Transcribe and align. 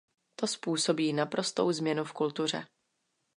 To 0.35 0.47
způsobí 0.47 1.13
naprostou 1.13 1.71
změnu 1.71 2.03
v 2.03 2.13
kultuře. 2.13 2.65